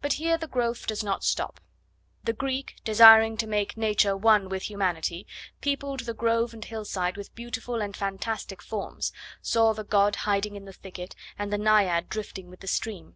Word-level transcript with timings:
But 0.00 0.14
here 0.14 0.36
the 0.36 0.48
growth 0.48 0.88
does 0.88 1.04
not 1.04 1.22
stop. 1.22 1.60
The 2.24 2.32
Greek, 2.32 2.78
desiring 2.84 3.36
to 3.36 3.46
make 3.46 3.76
Nature 3.76 4.16
one 4.16 4.48
with 4.48 4.64
humanity, 4.64 5.24
peopled 5.60 6.00
the 6.00 6.14
grove 6.14 6.52
and 6.52 6.64
hillside 6.64 7.16
with 7.16 7.32
beautiful 7.36 7.80
and 7.80 7.96
fantastic 7.96 8.60
forms, 8.60 9.12
saw 9.40 9.72
the 9.72 9.84
god 9.84 10.16
hiding 10.26 10.56
in 10.56 10.64
the 10.64 10.72
thicket, 10.72 11.14
and 11.38 11.52
the 11.52 11.58
naiad 11.58 12.08
drifting 12.08 12.50
with 12.50 12.58
the 12.58 12.66
stream. 12.66 13.14